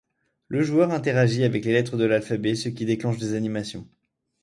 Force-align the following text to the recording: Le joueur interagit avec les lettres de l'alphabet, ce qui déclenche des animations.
Le 0.47 0.63
joueur 0.63 0.89
interagit 0.91 1.43
avec 1.43 1.63
les 1.63 1.73
lettres 1.73 1.95
de 1.95 2.05
l'alphabet, 2.05 2.55
ce 2.55 2.69
qui 2.69 2.85
déclenche 2.85 3.19
des 3.19 3.35
animations. 3.35 3.87